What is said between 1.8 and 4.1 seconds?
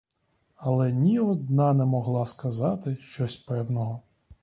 могла сказати щось певного.